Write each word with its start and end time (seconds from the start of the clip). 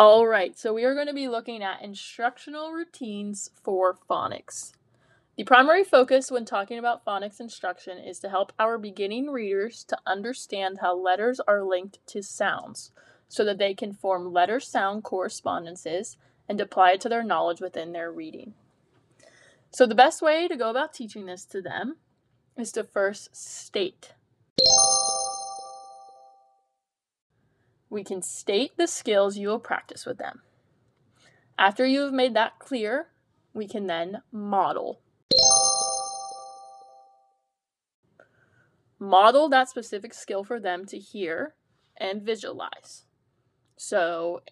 All 0.00 0.26
right, 0.26 0.58
so 0.58 0.72
we 0.72 0.84
are 0.84 0.94
going 0.94 1.08
to 1.08 1.12
be 1.12 1.28
looking 1.28 1.62
at 1.62 1.82
instructional 1.82 2.72
routines 2.72 3.50
for 3.62 3.98
phonics. 4.08 4.72
The 5.36 5.44
primary 5.44 5.84
focus 5.84 6.30
when 6.30 6.46
talking 6.46 6.78
about 6.78 7.04
phonics 7.04 7.38
instruction 7.38 7.98
is 7.98 8.18
to 8.20 8.30
help 8.30 8.50
our 8.58 8.78
beginning 8.78 9.28
readers 9.28 9.84
to 9.84 9.98
understand 10.06 10.78
how 10.80 10.96
letters 10.96 11.38
are 11.46 11.62
linked 11.62 11.98
to 12.06 12.22
sounds 12.22 12.92
so 13.28 13.44
that 13.44 13.58
they 13.58 13.74
can 13.74 13.92
form 13.92 14.32
letter 14.32 14.58
sound 14.58 15.04
correspondences 15.04 16.16
and 16.48 16.62
apply 16.62 16.92
it 16.92 17.02
to 17.02 17.10
their 17.10 17.22
knowledge 17.22 17.60
within 17.60 17.92
their 17.92 18.10
reading. 18.10 18.54
So, 19.70 19.84
the 19.84 19.94
best 19.94 20.22
way 20.22 20.48
to 20.48 20.56
go 20.56 20.70
about 20.70 20.94
teaching 20.94 21.26
this 21.26 21.44
to 21.44 21.60
them 21.60 21.98
is 22.56 22.72
to 22.72 22.84
first 22.84 23.36
state. 23.36 24.14
We 27.90 28.04
can 28.04 28.22
state 28.22 28.76
the 28.76 28.86
skills 28.86 29.36
you 29.36 29.48
will 29.48 29.58
practice 29.58 30.06
with 30.06 30.16
them. 30.16 30.42
After 31.58 31.84
you 31.84 32.00
have 32.02 32.12
made 32.12 32.34
that 32.34 32.58
clear, 32.58 33.08
we 33.52 33.66
can 33.66 33.86
then 33.86 34.22
model. 34.32 35.00
Model 38.98 39.48
that 39.48 39.68
specific 39.68 40.14
skill 40.14 40.44
for 40.44 40.60
them 40.60 40.86
to 40.86 40.98
hear 40.98 41.54
and 41.96 42.22
visualize. 42.22 43.04
So, 43.76 44.42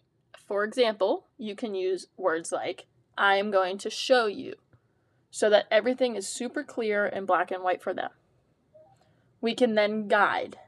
for 0.47 0.65
example, 0.65 1.27
you 1.37 1.55
can 1.55 1.75
use 1.75 2.09
words 2.17 2.51
like, 2.51 2.87
I 3.17 3.37
am 3.37 3.51
going 3.51 3.79
to 3.79 3.91
show 3.91 4.27
you, 4.27 4.55
so 5.31 5.48
that 5.51 5.67
everything 5.70 6.17
is 6.17 6.27
super 6.27 6.65
clear 6.65 7.07
and 7.07 7.27
black 7.27 7.51
and 7.51 7.62
white 7.62 7.83
for 7.83 7.95
them. 7.95 8.11
We 9.41 9.55
can 9.55 9.75
then 9.75 10.09
guide. 10.09 10.59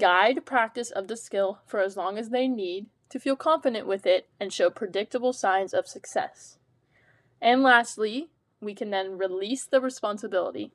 Guide 0.00 0.46
practice 0.46 0.90
of 0.90 1.08
the 1.08 1.16
skill 1.16 1.60
for 1.66 1.80
as 1.80 1.94
long 1.94 2.16
as 2.16 2.30
they 2.30 2.48
need 2.48 2.86
to 3.10 3.20
feel 3.20 3.36
confident 3.36 3.86
with 3.86 4.06
it 4.06 4.28
and 4.40 4.50
show 4.50 4.70
predictable 4.70 5.34
signs 5.34 5.74
of 5.74 5.86
success. 5.86 6.56
And 7.38 7.62
lastly, 7.62 8.30
we 8.62 8.74
can 8.74 8.88
then 8.88 9.18
release 9.18 9.66
the 9.66 9.78
responsibility. 9.78 10.72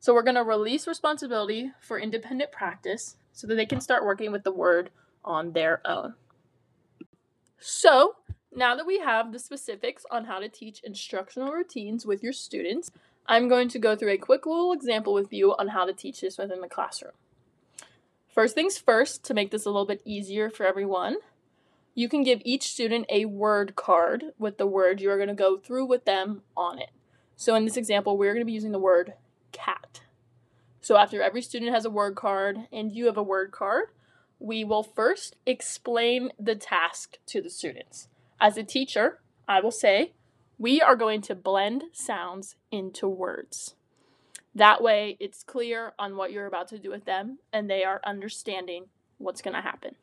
So 0.00 0.14
we're 0.14 0.22
going 0.22 0.34
to 0.36 0.42
release 0.42 0.86
responsibility 0.86 1.72
for 1.78 1.98
independent 1.98 2.50
practice 2.50 3.16
so 3.32 3.46
that 3.46 3.56
they 3.56 3.66
can 3.66 3.82
start 3.82 4.04
working 4.04 4.32
with 4.32 4.44
the 4.44 4.52
word 4.52 4.90
on 5.26 5.52
their 5.52 5.80
own. 5.86 6.14
So, 7.58 8.16
now 8.54 8.76
that 8.76 8.86
we 8.86 9.00
have 9.00 9.32
the 9.32 9.38
specifics 9.38 10.06
on 10.10 10.24
how 10.24 10.38
to 10.38 10.48
teach 10.48 10.80
instructional 10.84 11.52
routines 11.52 12.06
with 12.06 12.22
your 12.22 12.32
students, 12.32 12.90
I'm 13.26 13.48
going 13.48 13.68
to 13.68 13.78
go 13.78 13.96
through 13.96 14.12
a 14.12 14.18
quick 14.18 14.44
little 14.46 14.72
example 14.72 15.14
with 15.14 15.32
you 15.32 15.54
on 15.56 15.68
how 15.68 15.86
to 15.86 15.92
teach 15.92 16.20
this 16.20 16.36
within 16.36 16.60
the 16.60 16.68
classroom. 16.68 17.12
First 18.28 18.54
things 18.54 18.76
first, 18.76 19.24
to 19.24 19.34
make 19.34 19.50
this 19.50 19.64
a 19.64 19.70
little 19.70 19.86
bit 19.86 20.02
easier 20.04 20.50
for 20.50 20.66
everyone, 20.66 21.16
you 21.94 22.08
can 22.08 22.22
give 22.22 22.42
each 22.44 22.68
student 22.68 23.06
a 23.08 23.24
word 23.24 23.76
card 23.76 24.32
with 24.38 24.58
the 24.58 24.66
word 24.66 25.00
you 25.00 25.10
are 25.10 25.16
going 25.16 25.28
to 25.28 25.34
go 25.34 25.56
through 25.56 25.86
with 25.86 26.04
them 26.04 26.42
on 26.56 26.78
it. 26.78 26.90
So 27.36 27.54
in 27.54 27.64
this 27.64 27.76
example, 27.76 28.18
we're 28.18 28.32
going 28.32 28.42
to 28.42 28.46
be 28.46 28.52
using 28.52 28.72
the 28.72 28.78
word 28.78 29.14
cat. 29.52 30.00
So 30.80 30.96
after 30.96 31.22
every 31.22 31.40
student 31.40 31.72
has 31.72 31.84
a 31.84 31.90
word 31.90 32.16
card 32.16 32.66
and 32.72 32.92
you 32.92 33.06
have 33.06 33.16
a 33.16 33.22
word 33.22 33.52
card, 33.52 33.86
we 34.38 34.64
will 34.64 34.82
first 34.82 35.36
explain 35.46 36.30
the 36.38 36.56
task 36.56 37.16
to 37.26 37.40
the 37.40 37.48
students. 37.48 38.08
As 38.40 38.58
a 38.58 38.64
teacher, 38.64 39.20
I 39.48 39.60
will 39.60 39.70
say, 39.70 40.12
we 40.58 40.80
are 40.80 40.96
going 40.96 41.20
to 41.22 41.34
blend 41.34 41.84
sounds 41.92 42.56
into 42.70 43.08
words. 43.08 43.74
That 44.54 44.82
way, 44.82 45.16
it's 45.18 45.42
clear 45.42 45.94
on 45.98 46.16
what 46.16 46.30
you're 46.30 46.46
about 46.46 46.68
to 46.68 46.78
do 46.78 46.90
with 46.90 47.04
them 47.04 47.38
and 47.52 47.68
they 47.68 47.84
are 47.84 48.00
understanding 48.04 48.86
what's 49.18 49.42
going 49.42 49.54
to 49.54 49.60
happen. 49.60 49.96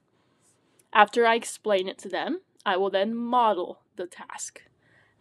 After 0.93 1.25
I 1.25 1.35
explain 1.35 1.87
it 1.87 1.97
to 1.99 2.09
them, 2.09 2.41
I 2.65 2.75
will 2.77 2.89
then 2.89 3.15
model 3.15 3.79
the 3.95 4.07
task. 4.07 4.63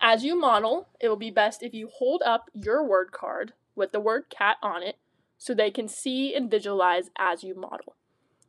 As 0.01 0.25
you 0.25 0.35
model, 0.35 0.89
it 1.01 1.09
will 1.09 1.17
be 1.17 1.31
best 1.31 1.63
if 1.63 1.75
you 1.75 1.89
hold 1.93 2.23
up 2.25 2.51
your 2.55 2.85
word 2.85 3.13
card 3.13 3.53
with 3.77 3.93
the 3.93 4.01
word 4.01 4.25
cat 4.31 4.57
on 4.63 4.83
it 4.83 4.97
so 5.39 5.55
they 5.55 5.71
can 5.71 5.89
see 5.89 6.35
and 6.35 6.51
visualize 6.51 7.11
as 7.19 7.45
you 7.45 7.55
model. 7.55 7.95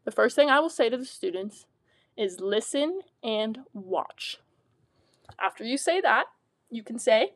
The 0.03 0.11
first 0.11 0.35
thing 0.35 0.49
I 0.49 0.59
will 0.59 0.69
say 0.69 0.89
to 0.89 0.97
the 0.97 1.05
students 1.05 1.65
is 2.17 2.39
listen 2.39 3.01
and 3.23 3.59
watch. 3.73 4.39
After 5.39 5.63
you 5.63 5.77
say 5.77 6.01
that, 6.01 6.25
you 6.71 6.83
can 6.83 6.97
say, 6.97 7.33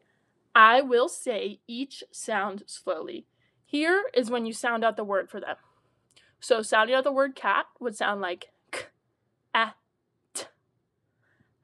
I 0.56 0.82
will 0.82 1.10
say 1.10 1.60
each 1.68 2.04
sound 2.12 2.64
slowly. 2.66 3.26
Here 3.66 4.06
is 4.14 4.32
when 4.32 4.46
you 4.46 4.54
sound 4.54 4.84
out 4.84 4.96
the 4.96 5.04
word 5.04 5.30
for 5.30 5.40
them. 5.40 5.58
So 6.40 6.62
sounding 6.62 6.96
out 6.96 7.04
the 7.04 7.12
word 7.12 7.36
cat 7.36 7.66
would 7.80 7.96
sound 7.96 8.22
like 8.22 8.52
k, 8.72 8.86
a, 9.54 9.74
t. 10.34 10.46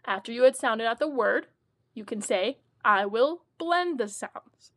After 0.05 0.31
you 0.31 0.43
had 0.43 0.55
sounded 0.55 0.85
out 0.85 0.99
the 0.99 1.07
word, 1.07 1.47
you 1.93 2.03
can 2.03 2.21
say, 2.21 2.57
I 2.83 3.05
will 3.05 3.43
blend 3.57 3.99
the 3.99 4.07
sounds. 4.07 4.71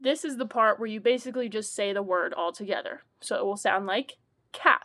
This 0.00 0.24
is 0.24 0.36
the 0.36 0.46
part 0.46 0.78
where 0.78 0.88
you 0.88 1.00
basically 1.00 1.48
just 1.48 1.74
say 1.74 1.92
the 1.92 2.02
word 2.02 2.32
all 2.32 2.52
together. 2.52 3.02
So 3.20 3.36
it 3.36 3.44
will 3.44 3.56
sound 3.56 3.86
like 3.86 4.16
cat. 4.52 4.79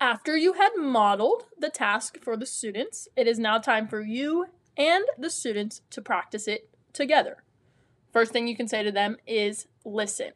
After 0.00 0.34
you 0.34 0.54
had 0.54 0.70
modeled 0.78 1.44
the 1.58 1.68
task 1.68 2.16
for 2.22 2.34
the 2.34 2.46
students, 2.46 3.06
it 3.16 3.26
is 3.26 3.38
now 3.38 3.58
time 3.58 3.86
for 3.86 4.00
you 4.00 4.46
and 4.74 5.04
the 5.18 5.28
students 5.28 5.82
to 5.90 6.00
practice 6.00 6.48
it 6.48 6.70
together. 6.94 7.44
First 8.10 8.32
thing 8.32 8.48
you 8.48 8.56
can 8.56 8.66
say 8.66 8.82
to 8.82 8.90
them 8.90 9.18
is 9.26 9.66
listen. 9.84 10.32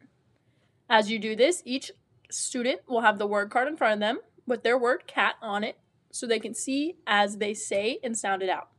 As 0.87 1.09
you 1.09 1.17
do 1.17 1.35
this, 1.35 1.63
each 1.65 1.91
student 2.29 2.81
will 2.87 3.01
have 3.01 3.17
the 3.17 3.25
word 3.25 3.49
card 3.49 3.67
in 3.67 3.75
front 3.75 3.95
of 3.95 3.99
them 3.99 4.19
with 4.45 4.61
their 4.61 4.77
word 4.77 5.07
cat 5.07 5.35
on 5.41 5.63
it 5.63 5.79
so 6.11 6.27
they 6.27 6.39
can 6.39 6.53
see 6.53 6.97
as 7.07 7.37
they 7.37 7.55
say 7.55 7.97
and 8.03 8.15
sound 8.15 8.43
it 8.43 8.49
out. 8.49 8.69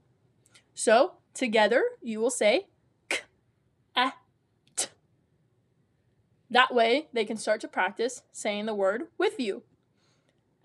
So, 0.72 1.14
together, 1.34 1.82
you 2.00 2.20
will 2.20 2.30
say 2.30 2.68
k, 3.08 3.22
a, 3.96 4.12
t. 4.76 4.86
That 6.48 6.72
way, 6.72 7.08
they 7.12 7.24
can 7.24 7.36
start 7.36 7.60
to 7.62 7.68
practice 7.68 8.22
saying 8.30 8.66
the 8.66 8.74
word 8.74 9.08
with 9.18 9.40
you. 9.40 9.64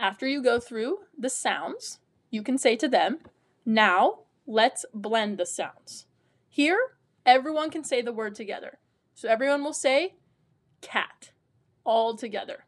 After 0.01 0.27
you 0.27 0.41
go 0.41 0.59
through 0.59 1.01
the 1.15 1.29
sounds, 1.29 1.99
you 2.31 2.41
can 2.41 2.57
say 2.57 2.75
to 2.75 2.87
them, 2.87 3.19
Now 3.67 4.21
let's 4.47 4.83
blend 4.95 5.37
the 5.37 5.45
sounds. 5.45 6.07
Here, 6.49 6.97
everyone 7.23 7.69
can 7.69 7.83
say 7.83 8.01
the 8.01 8.11
word 8.11 8.33
together. 8.33 8.79
So 9.13 9.29
everyone 9.29 9.63
will 9.63 9.73
say 9.73 10.15
cat 10.81 11.29
all 11.83 12.17
together. 12.17 12.65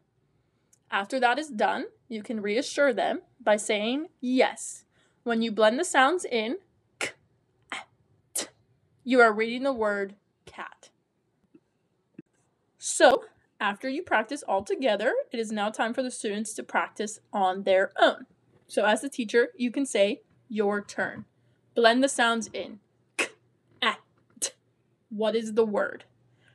After 0.92 1.18
that 1.18 1.40
is 1.40 1.48
done, 1.48 1.86
you 2.08 2.22
can 2.22 2.40
reassure 2.40 2.92
them 2.92 3.22
by 3.42 3.56
saying 3.56 4.10
yes. 4.20 4.84
When 5.24 5.42
you 5.42 5.50
blend 5.50 5.80
the 5.80 5.84
sounds 5.84 6.24
in, 6.24 6.58
k, 7.00 7.10
a, 7.72 7.78
t, 8.32 8.46
you 9.02 9.20
are 9.20 9.32
reading 9.32 9.64
the 9.64 9.72
word 9.72 10.14
cat. 10.46 10.90
So, 12.78 13.24
after 13.64 13.88
you 13.88 14.02
practice 14.02 14.44
all 14.46 14.62
together, 14.62 15.14
it 15.32 15.40
is 15.40 15.50
now 15.50 15.70
time 15.70 15.94
for 15.94 16.02
the 16.02 16.10
students 16.10 16.52
to 16.52 16.62
practice 16.62 17.20
on 17.32 17.62
their 17.62 17.92
own. 17.98 18.26
So, 18.66 18.84
as 18.84 19.00
the 19.00 19.08
teacher, 19.08 19.48
you 19.56 19.70
can 19.70 19.86
say 19.86 20.20
your 20.50 20.82
turn. 20.82 21.24
Blend 21.74 22.04
the 22.04 22.08
sounds 22.10 22.50
in. 22.52 22.80
K, 23.16 23.28
a, 23.80 23.94
t. 24.38 24.50
What 25.08 25.34
is 25.34 25.54
the 25.54 25.64
word? 25.64 26.04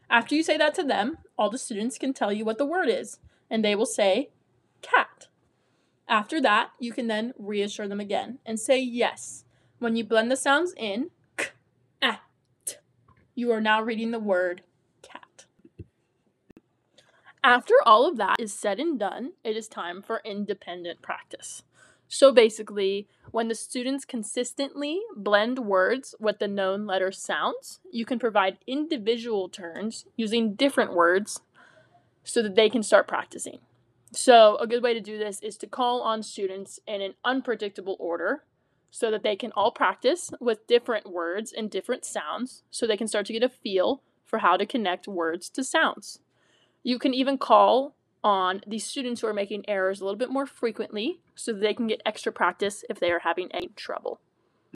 After 0.07 0.35
you 0.35 0.43
say 0.43 0.55
that 0.57 0.75
to 0.75 0.83
them, 0.83 1.17
all 1.35 1.49
the 1.49 1.57
students 1.57 1.97
can 1.97 2.13
tell 2.13 2.31
you 2.31 2.45
what 2.45 2.59
the 2.59 2.65
word 2.65 2.89
is, 2.89 3.17
and 3.49 3.65
they 3.65 3.73
will 3.73 3.87
say 3.87 4.29
cat. 4.83 5.29
After 6.07 6.39
that, 6.41 6.69
you 6.79 6.91
can 6.91 7.07
then 7.07 7.33
reassure 7.39 7.87
them 7.87 7.99
again 7.99 8.37
and 8.45 8.59
say 8.59 8.79
yes. 8.79 9.45
When 9.79 9.95
you 9.95 10.03
blend 10.03 10.29
the 10.29 10.35
sounds 10.35 10.75
in, 10.77 11.09
k, 11.37 11.47
a, 12.03 12.19
t, 12.65 12.75
you 13.33 13.51
are 13.51 13.61
now 13.61 13.81
reading 13.81 14.11
the 14.11 14.19
word 14.19 14.61
after 17.43 17.73
all 17.85 18.07
of 18.07 18.17
that 18.17 18.37
is 18.39 18.53
said 18.53 18.79
and 18.79 18.99
done, 18.99 19.33
it 19.43 19.55
is 19.55 19.67
time 19.67 20.01
for 20.01 20.21
independent 20.25 21.01
practice. 21.01 21.63
So 22.07 22.31
basically, 22.31 23.07
when 23.31 23.49
the 23.49 23.55
students 23.55 24.03
consistently 24.03 24.99
blend 25.15 25.59
words 25.59 26.15
with 26.19 26.39
the 26.39 26.47
known 26.47 26.87
letter 26.87 27.11
sounds, 27.11 27.79
you 27.91 28.03
can 28.03 28.17
provide 28.17 28.57
individual 28.65 29.47
turns 29.47 30.05
using 30.17 30.55
different 30.55 30.93
words 30.93 31.41
so 32.23 32.41
that 32.41 32.55
they 32.55 32.69
can 32.69 32.83
start 32.83 33.07
practicing. 33.07 33.59
So, 34.11 34.57
a 34.57 34.65
good 34.65 34.81
way 34.81 34.95
to 34.95 34.99
do 34.99 35.19
this 35.19 35.39
is 35.41 35.55
to 35.57 35.67
call 35.67 36.01
on 36.01 36.23
students 36.23 36.79
in 36.87 36.99
an 36.99 37.13
unpredictable 37.23 37.95
order 37.99 38.43
so 38.89 39.11
that 39.11 39.21
they 39.21 39.35
can 39.35 39.51
all 39.51 39.71
practice 39.71 40.31
with 40.39 40.65
different 40.65 41.11
words 41.11 41.53
and 41.53 41.69
different 41.69 42.05
sounds 42.05 42.63
so 42.71 42.87
they 42.87 42.97
can 42.97 43.07
start 43.07 43.27
to 43.27 43.33
get 43.33 43.43
a 43.43 43.49
feel 43.49 44.01
for 44.25 44.39
how 44.39 44.57
to 44.57 44.65
connect 44.65 45.07
words 45.07 45.47
to 45.51 45.63
sounds. 45.63 46.19
You 46.83 46.99
can 46.99 47.13
even 47.13 47.37
call 47.37 47.95
on 48.23 48.61
the 48.67 48.79
students 48.79 49.21
who 49.21 49.27
are 49.27 49.33
making 49.33 49.65
errors 49.67 50.01
a 50.01 50.05
little 50.05 50.17
bit 50.17 50.29
more 50.29 50.45
frequently 50.45 51.19
so 51.35 51.53
they 51.53 51.73
can 51.73 51.87
get 51.87 52.01
extra 52.05 52.31
practice 52.31 52.83
if 52.89 52.99
they 52.99 53.11
are 53.11 53.19
having 53.19 53.51
any 53.51 53.69
trouble. 53.75 54.19